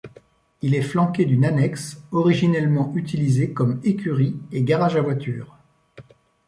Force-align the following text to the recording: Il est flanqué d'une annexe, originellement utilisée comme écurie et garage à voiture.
Il 0.63 0.73
est 0.73 0.81
flanqué 0.81 1.25
d'une 1.25 1.45
annexe, 1.45 2.01
originellement 2.11 2.91
utilisée 2.95 3.53
comme 3.53 3.79
écurie 3.83 4.35
et 4.51 4.63
garage 4.63 4.95
à 4.95 5.01
voiture. 5.03 5.55